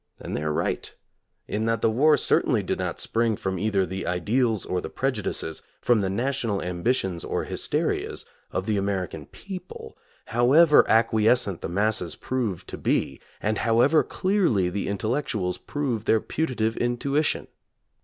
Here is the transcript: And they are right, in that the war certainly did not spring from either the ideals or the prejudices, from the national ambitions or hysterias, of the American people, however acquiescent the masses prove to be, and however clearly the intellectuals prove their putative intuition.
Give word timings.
And 0.19 0.35
they 0.35 0.41
are 0.41 0.51
right, 0.51 0.91
in 1.47 1.65
that 1.65 1.83
the 1.83 1.89
war 1.91 2.17
certainly 2.17 2.63
did 2.63 2.79
not 2.79 2.99
spring 2.99 3.35
from 3.35 3.59
either 3.59 3.85
the 3.85 4.07
ideals 4.07 4.65
or 4.65 4.81
the 4.81 4.89
prejudices, 4.89 5.61
from 5.79 6.01
the 6.01 6.09
national 6.09 6.59
ambitions 6.59 7.23
or 7.23 7.45
hysterias, 7.45 8.25
of 8.49 8.65
the 8.65 8.77
American 8.77 9.27
people, 9.27 9.95
however 10.29 10.89
acquiescent 10.89 11.61
the 11.61 11.69
masses 11.69 12.15
prove 12.15 12.65
to 12.65 12.79
be, 12.79 13.19
and 13.41 13.59
however 13.59 14.03
clearly 14.03 14.71
the 14.71 14.87
intellectuals 14.87 15.59
prove 15.59 16.05
their 16.05 16.19
putative 16.19 16.75
intuition. 16.77 17.45